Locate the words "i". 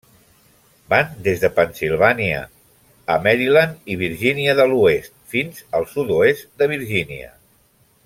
3.93-3.99